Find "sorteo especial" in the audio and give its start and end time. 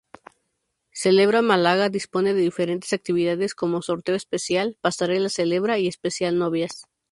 3.83-4.75